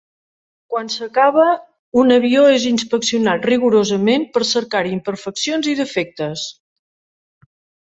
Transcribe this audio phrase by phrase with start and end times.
[0.73, 1.43] Quan s'acaba,
[2.03, 6.49] un avió és inspeccionat rigorosament per cercar-hi imperfeccions i defectes.